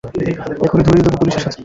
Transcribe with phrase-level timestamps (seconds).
[0.65, 1.57] এখনই ধরিয়ে দেব পুলিসের হাতে।